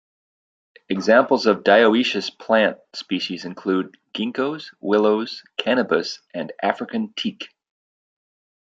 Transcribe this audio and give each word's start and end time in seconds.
Examples 0.89 1.45
of 1.45 1.61
dioecious 1.61 2.31
plant 2.35 2.79
species 2.93 3.45
include 3.45 3.97
ginkgos, 4.15 4.73
willows, 4.79 5.43
cannabis 5.59 6.21
and 6.33 6.51
African 6.63 7.13
teak. 7.15 7.53